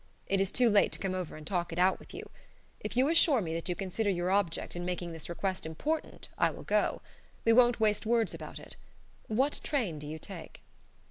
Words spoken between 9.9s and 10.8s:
do you take?"